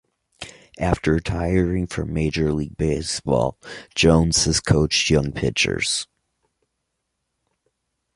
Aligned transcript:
After 0.79 1.13
retiring 1.13 1.85
from 1.85 2.11
Major 2.11 2.51
League 2.53 2.75
Baseball, 2.75 3.55
Jones 3.93 4.45
has 4.45 4.59
coached 4.59 5.11
young 5.11 5.31
pitchers. 5.31 6.07